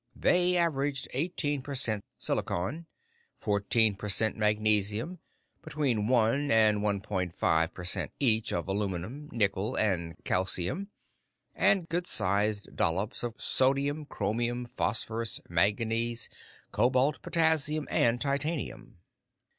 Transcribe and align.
They 0.15 0.57
averaged 0.57 1.09
eighteen 1.13 1.61
per 1.61 1.75
cent 1.75 2.03
silicon, 2.17 2.87
fourteen 3.35 3.95
per 3.95 4.09
cent 4.09 4.35
magnesium, 4.35 5.19
between 5.61 6.07
one 6.07 6.49
and 6.49 6.81
one 6.81 7.01
point 7.01 7.35
five 7.35 7.75
per 7.75 7.85
cent 7.85 8.11
each 8.19 8.51
of 8.51 8.67
aluminum, 8.67 9.29
nickel, 9.31 9.75
and 9.75 10.15
calcium, 10.23 10.87
and 11.53 11.87
good 11.87 12.07
sized 12.07 12.75
dollops 12.75 13.21
of 13.21 13.35
sodium, 13.39 14.05
chromium, 14.07 14.65
phosphorous, 14.65 15.39
manganese, 15.47 16.29
cobalt, 16.71 17.21
potassium, 17.21 17.87
and 17.91 18.19
titanium. 18.21 18.97